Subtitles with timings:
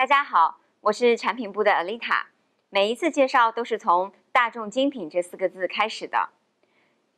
[0.00, 2.22] 大家好，我是产品部的 Alita。
[2.70, 6.30] 每一次介绍都是从“大众精品”这四个字开始的。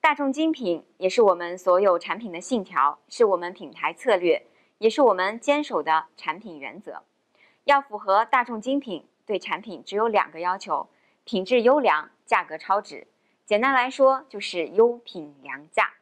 [0.01, 4.45] 大众精品也是我们所有产品的信条，是我们品牌策略，
[4.79, 7.05] 也是我们坚守的产品原则。
[7.63, 10.89] 要符合大众精品，对产品只有两个要求：
[11.23, 13.07] 品质优良，价格超值。
[13.47, 15.93] 简单来说，就是优品良价。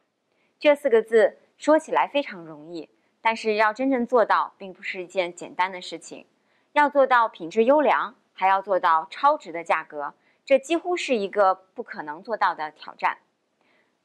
[0.57, 2.89] 这四个字说起来非常容易，
[3.21, 6.25] 但是要真正做到，并不是一件简单的事情。
[6.73, 10.13] 要做到品质优良，还要做到超值的价格，
[10.45, 13.17] 这几乎是一个不可能做到的挑战。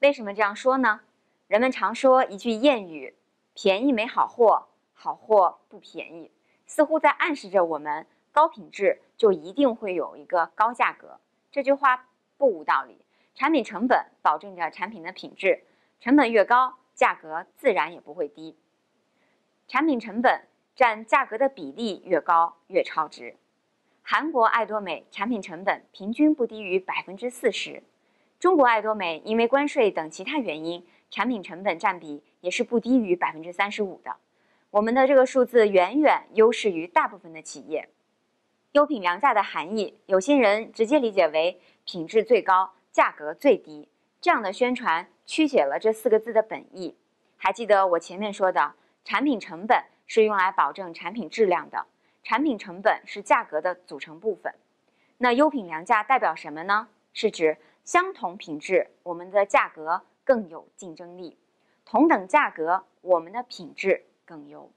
[0.00, 1.00] 为什么这样说呢？
[1.46, 3.14] 人们常说一句谚语
[3.54, 6.32] ：“便宜没好货，好货不便宜。”
[6.66, 11.20] 似乎在暗示着我们高品质就一定会有一个高价格。
[11.52, 13.00] 这句话不无道理。
[13.36, 15.62] 产品成本保证着产品的品质，
[16.00, 18.56] 成本越高，价格自然也不会低。
[19.68, 23.34] 产品成本占价格的比例越高，越超值。
[24.02, 27.82] 韩国爱多美产品成本平均不低于百分之四十，
[28.38, 34.16] 中国爱多美因为关税等其他原因，产品成本占比也是不低于百分之三十五的。
[34.70, 37.88] 我们的这个数字远远优势于大部分的企业。
[38.72, 43.88] 优品良价的含义，有些人直接理解为品质最高，价格最低。
[44.20, 46.94] 这样的宣传曲解了这四个字的本意。
[47.38, 48.74] 还记得我前面说的，
[49.06, 51.86] 产品成本是用来保证产品质量的，
[52.24, 54.52] 产品成本是价格的组成部分。
[55.18, 56.88] 那优品良价代表什么呢？
[57.12, 61.36] 是指相同品质，我们的价格更有竞争力；
[61.84, 64.02] 同等价格，我们的品质。
[64.24, 64.72] 更优，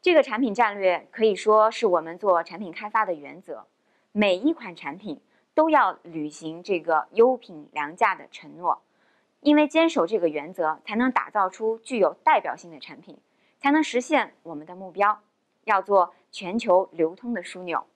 [0.00, 3.66] 这个产品战略可以说是我们做产品开发的原则。
[4.12, 5.20] 每一款产品
[5.54, 8.80] 都要履行这个优品良价的承诺，
[9.40, 13.18] 因为坚守这个原则，才能打造出具有代表性的产品，
[13.60, 15.20] 才能实现我们的目标，
[15.64, 17.86] 要做全球流通的枢纽。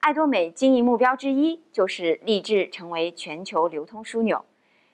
[0.00, 4.44] 爱多美经营目标之一就是立志成为全球流通枢纽，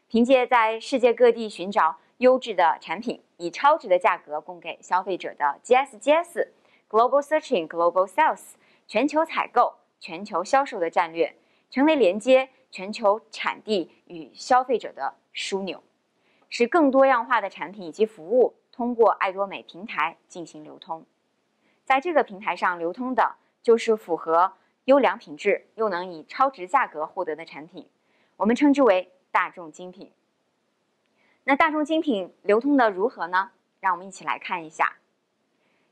[0.09, 1.99] 凭借在世界各地寻找。
[2.19, 6.49] 优质的产品以超值的价格供给消费者的 GSGS
[6.89, 8.55] Global Searching Global Sales
[8.87, 11.37] 全球采购、全球销售的战略，
[11.69, 15.83] 成为连接全球产地与消费者的枢纽，
[16.49, 21.07] 使更多样化的产品以及服务通过爱多美平台进行流通。
[21.87, 24.53] 在这个平台上流通的，就是符合
[24.85, 27.89] 优良品质又能以超值价格获得的产品，
[28.37, 30.13] 我们称之为大众精品。
[31.45, 33.51] 那大众精品流通的如何呢？
[33.81, 34.97] 让我们一起来看一下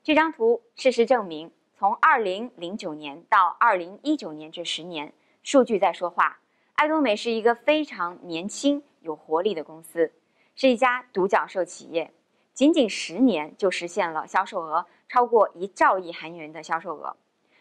[0.03, 0.61] 这张图。
[0.75, 5.11] 事实证明，从二零零九年到二零一九年这十年，
[5.43, 6.39] 数据在说话。
[6.75, 10.13] 爱多美是一个非常年轻、有活力的公司，
[10.55, 12.13] 是一家独角兽企业。
[12.55, 17.17] 仅仅十年就实现了销售额超过一兆亿韩元的销售额。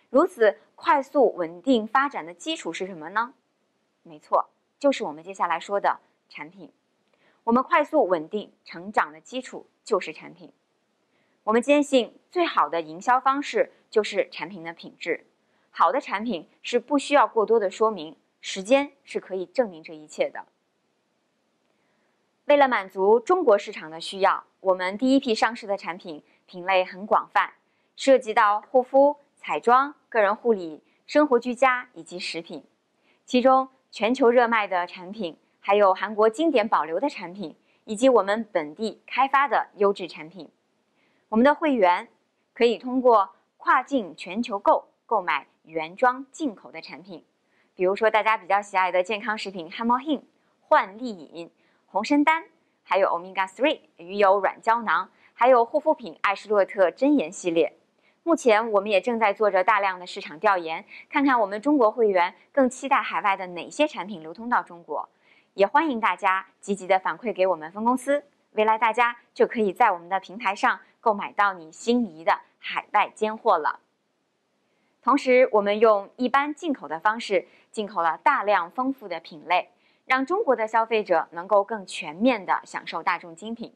[0.10, 3.34] 如此快速稳定发展的基础是什么呢？
[4.04, 6.00] 没错，就是我们接下来说的
[6.30, 6.72] 产品。
[7.44, 10.54] 我们快速稳定成长的基础就是产品。
[11.44, 15.26] 我们坚信，最好的营销方式就是产品的品质。
[15.72, 20.46] 好的产品是不需要过多的说明，时间是可以证明这一切的。
[22.46, 27.54] 为了满足中国市场的需要，我们第一批上市的产品品类很广泛，
[27.96, 32.64] 涉及到护肤、彩妆、个人护理、生活居家以及食品。
[33.26, 35.38] 其中全球热卖的产品。
[35.66, 37.56] 还有韩国经典保留的产品，
[37.86, 40.52] 以及我们本地开发的优质产品。
[41.30, 42.10] 我们的会员
[42.54, 47.24] 可以通过跨境全球购购买原装进口的产品，
[47.76, 50.28] 比如说大家比较喜爱的健康食品汉茂庆、
[50.60, 51.50] 焕丽颖、
[51.94, 52.44] 红参丹，
[52.82, 57.78] 还有 Omega 3鱼油软胶囊，还有护肤品艾诗洛特真颜系列。
[58.24, 65.08] 目前我们也正在做着大量的市场调研，看看我们中国会员更期待海外的哪些产品流通到中国。
[65.54, 68.24] 也欢迎大家积极的反馈给我们分公司，
[68.54, 73.82] 未来大家就可以在我们的平台上购买到你心仪的海外尖货了。
[75.04, 79.70] 同时，我们用一般进口的方式进口了大量丰富的品类，
[80.06, 83.74] 让中国的消费者能够更全面的享受大众精品。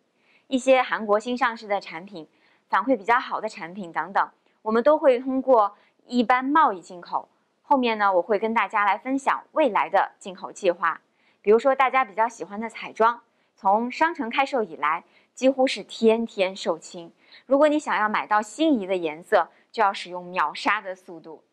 [0.47, 2.27] 一些韩国新上市的产品，
[2.69, 4.29] 反馈比较好的产品等等，
[4.61, 5.75] 我们都会通过
[6.05, 7.29] 一般贸易进口。
[7.61, 11.01] 后面呢，我会跟大家来分享未来的进口计划。
[11.41, 13.21] 比如说，大家比较喜欢的彩妆，
[13.55, 15.03] 从商城开售以来，
[15.33, 17.11] 几乎是天天售罄。
[17.45, 21.43] 如果你想要买到心仪的颜色，就要使用秒杀的速度。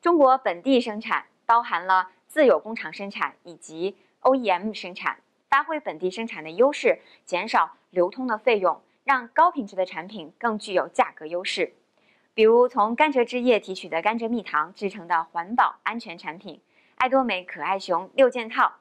[0.00, 5.18] 中国本地生产包含了自有工厂生产以及 OEM 生产，
[5.48, 11.74] 发挥本地生产的优势，减少流通的费用，让高品质的产品更具有价格优势。
[12.34, 16.60] 比如从甘蔗汁液提取的甘蔗蜜糖制成的环保安全产品——
[16.94, 18.72] 爱多美可爱熊六件套。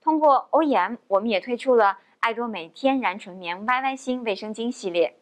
[0.00, 5.18] 通过 OEM，我们也推出了爱多美天然纯棉 YY 星卫生巾系列。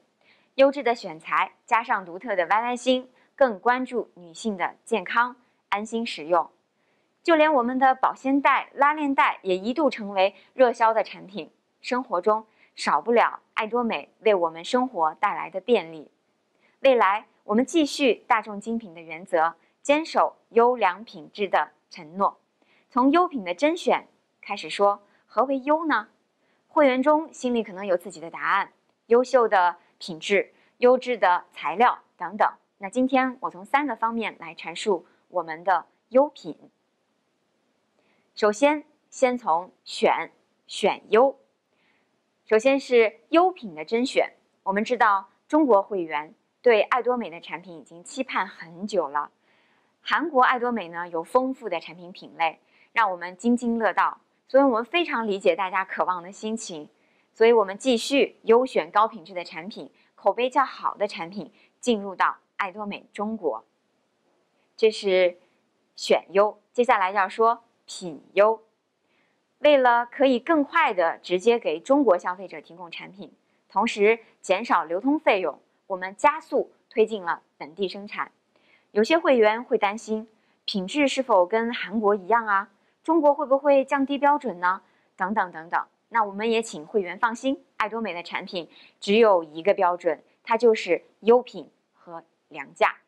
[0.55, 5.35] 优质的选材加上独特的 YY 星，更关注女性的健康，
[5.71, 6.49] 安心使用。
[7.23, 11.51] 就连我们的保鲜袋、拉链袋也一度成为热销的产品。
[11.81, 16.11] 生活中少不了爱多美为我们生活带来的便利。
[16.81, 22.39] 未来，我们继续大众精品的原则，坚守优良品质的承诺。
[22.89, 24.09] 从优品的甄选
[24.41, 26.09] 开始说，何为优呢？
[26.69, 28.73] 会员中心里可能有自己的答案：
[29.07, 32.51] 优秀的品质、优质的材料等等。
[32.79, 36.57] 那今天我从三个方面来阐述我们的优品。
[38.41, 40.33] 首先，先从选
[40.67, 41.39] 选优。
[42.47, 44.33] 首先是优品的甄选。
[44.63, 49.31] 我们知道，中国会员对爱多美的产品已经期盼很久了。
[50.01, 52.59] 韩国爱多美呢，有丰富的产品品类，
[52.95, 54.23] 让我们津津乐道。
[54.49, 56.89] 所以我们非常理解大家渴望的心情。
[57.35, 63.67] 所以我们继续优选高品质的产品，口碑较好的产品进入到爱多美中国。
[64.79, 65.37] 这是
[65.95, 66.59] 选优。
[66.73, 67.65] 接下来要说。
[67.93, 68.63] 品优，
[69.59, 73.33] 为了可以更快地直接给中国消费者提供产品，
[73.69, 75.59] 同时减少流通费用，
[75.89, 78.31] 我们加速推进了本地生产。
[78.93, 80.29] 有些会员会担心
[80.65, 82.71] 品质是否跟韩国一样啊？
[83.03, 84.83] 中国会不会降低标准呢？
[85.17, 85.85] 等等等等。
[86.11, 88.71] 那我们也请会员放心，爱多美的产品
[89.01, 92.99] 只有一个标准，它就是优品和良价。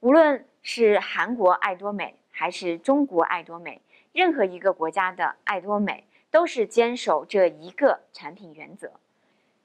[0.00, 3.82] 无论是韩国爱多美还是中国爱多美。
[4.18, 8.90] 任何一个国家的爱多美都是坚守这一个产品原则。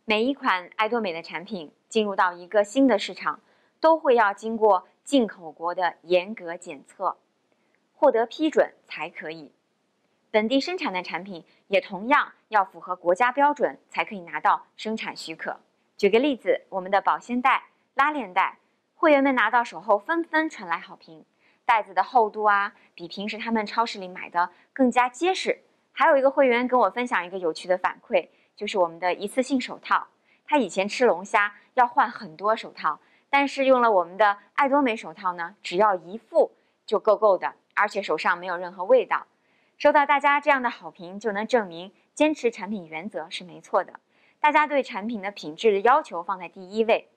[0.06, 3.40] 每一款爱多美的产品进入到一个新的市场，
[3.80, 7.18] 都会要经过进口国的严格检测，
[7.96, 9.52] 获得批准才可以。
[10.30, 15.60] 本地生产的产品也同样要符合国家标准，才可以拿到生产许可。
[15.98, 18.60] 举个例子，我们的保鲜袋、拉链袋，
[18.94, 21.26] 会员们拿到手后纷纷传来好评。
[21.65, 25.63] 袋子的厚度啊，比平时他们超市里买的更加结实。
[25.92, 30.07] 还有一个会员跟我分享一个有趣的反馈，就是我们的一次性手套。
[30.45, 33.00] 他以前吃龙虾要换很多手套，
[33.30, 36.51] 但是用了我们的爱多美手套呢，只要一副
[36.86, 39.27] 就够够的，而且手上没有任何味道。
[39.77, 44.00] 收到大家这样的好评，就能证明坚持产品原则是没错的。
[44.39, 47.09] 大家对产品的品质的要求放在第一位。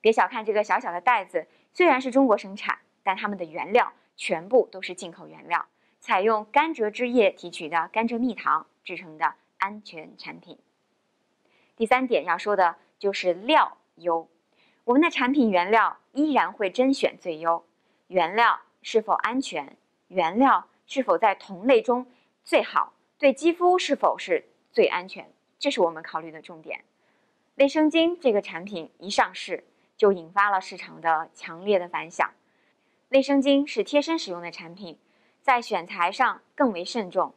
[0.00, 2.78] 别小看这个小小的袋子，虽然是中国生产。
[3.08, 5.64] 但它们的原料全部都是进口原料，
[5.98, 10.58] 采用甘蔗汁液提取的甘蔗蜜糖制成的安全产品。
[11.74, 14.28] 第三点要说的就是料优，
[14.84, 17.64] 我们的产品原料依然会甄选最优，
[18.08, 19.78] 原料是否安全，
[20.08, 22.06] 原料是否在同类中
[22.44, 26.84] 最好，对肌肤是否是最安全，这是我们考虑的重点。
[27.54, 29.64] 卫生巾这个产品一上市，
[29.96, 32.30] 就引发了市场的强烈的反响。
[33.10, 34.98] 卫生巾是贴身使用的产品，
[35.40, 37.32] 在选材上更为慎重。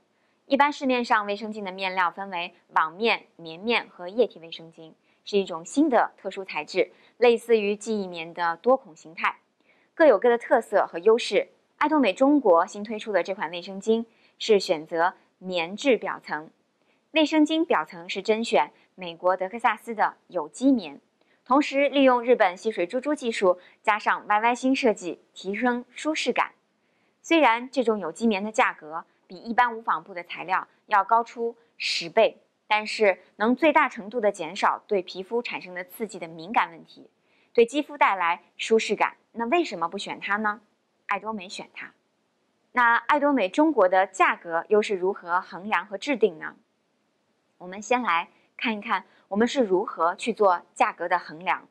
[0.45, 4.91] 一般市面上卫生巾的面料分为网面、棉面和液体卫生巾，
[5.23, 9.37] 是一种新的特殊材质，类似于记忆棉的多孔形态，
[9.95, 11.47] 各有各的特色和优势。
[11.77, 14.05] 爱多美中国新推出的这款卫生巾
[14.37, 16.49] 是选择棉质表层，
[17.11, 20.99] 卫生巾表层是甄选美国德克萨斯的有机棉。
[21.43, 26.51] 同时，利用日本吸水珠珠技术，加上 YY 星设计，提升舒适感。
[27.21, 37.09] 虽然这种有机棉的价格比一般无纺布的材料要高出十倍，但是能最大程度的减少对皮肤产生的刺激的敏感问题，
[37.53, 39.17] 对肌肤带来舒适感。
[39.31, 40.61] 那为什么不选它呢？
[41.07, 41.91] 爱多美选它。
[42.71, 46.55] 那爱多美中国的价格又是如何衡量和制定呢？
[47.57, 49.05] 我们先来看一看。
[49.31, 51.65] 我们是如何去做价格的衡量？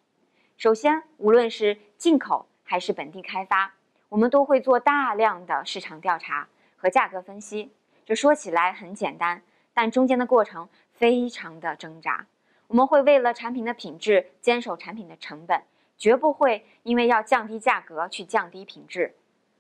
[0.56, 3.74] 首先，无论是进口还是本地开发，
[4.08, 6.48] 我们都会做大量的市场调查
[6.78, 7.70] 和价格分析。
[8.06, 9.42] 这说起来很简单，
[9.74, 12.26] 但中间的过程非常的挣扎。
[12.68, 15.62] 我们会为了产品的品质，坚守产品的成本，
[15.98, 19.14] 绝不会因为要降低价格去降低品质。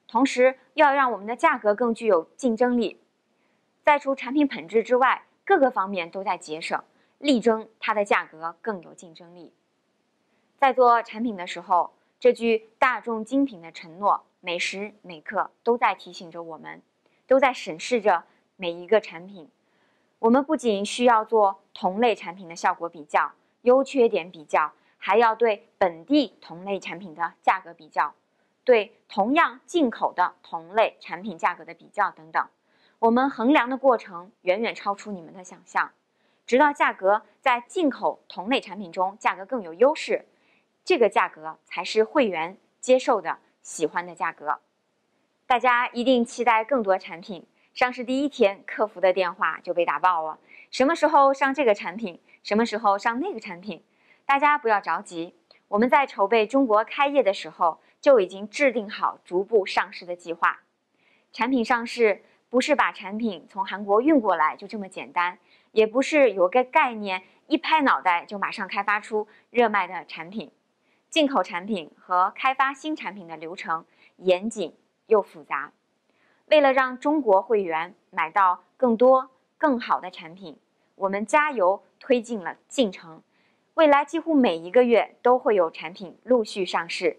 [0.08, 2.98] 同时，要让我们的价格更具有竞争力。
[3.82, 6.82] 在除产品本质之外，各个方面都在节省。
[7.20, 9.52] 力争它的价格更有竞争力。
[10.58, 16.82] 在做产品的时候，这句大众精品的承诺，每时每刻都在提醒着我们，
[17.26, 18.24] 都在审视着
[18.56, 19.48] 每一个产品。
[20.18, 28.14] 我们不仅需要做同类产品的效果比较、优缺点比较，还要对本地同类产品的价格比较，
[28.64, 32.46] 对同样进口的同类产品价格的比较等等。
[32.98, 35.92] 我们衡量的过程远远超出你们的想象，
[36.50, 40.26] 直到价格在进口同类产品中价格更有优势，
[40.84, 44.58] 这个价格才是会员接受的、喜欢的价格。
[45.46, 47.46] 大家一定期待更多产品。
[47.72, 50.40] 上市第一天，客服的电话就被打爆了。
[50.72, 52.20] 什么时候上这个产品？
[52.42, 53.84] 什么时候上那个产品？
[54.26, 55.36] 大家不要着急，
[55.68, 60.58] 我们在筹备中国开业的时候就已经制定好逐步上市的计划。
[61.32, 65.38] 产品上市不是把产品从韩国运过来就这么简单，
[65.72, 70.50] 也不是有个概念一拍脑袋就马上开发出热卖的产品。
[71.08, 73.84] 进口产品和开发新产品的流程
[74.16, 74.76] 严谨。
[75.10, 75.72] 又复杂，
[76.46, 80.56] 为了让中国会员买到更多更好的产品，
[80.94, 83.20] 我们加油推进了进程。
[83.74, 87.18] 未来几乎每一个月都会有产品陆续上市。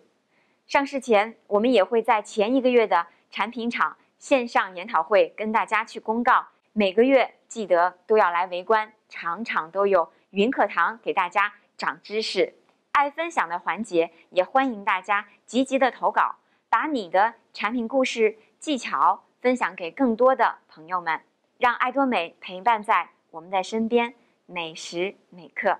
[0.67, 6.47] 上市前，我们也会在前一个月的产品厂线上研讨会跟大家去公告。
[6.71, 12.55] 每个月记得都要来围观，场场都有云课堂给大家长知识。
[12.93, 16.37] 爱分享的环节也欢迎大家积极的投稿。
[16.69, 21.19] 把你的产品故事技巧分享给更多的朋友们，
[21.57, 24.13] 让爱多美陪伴在我们的身边，
[24.45, 25.79] 每时每刻。